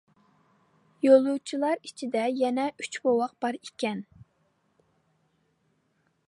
يولۇچىلار 1.07 1.83
ئىچىدە 1.89 2.23
يەنە 2.39 2.65
ئۈچ 2.85 2.97
بوۋاق 3.05 3.37
بار 3.47 3.59
ئىكەن. 3.59 4.03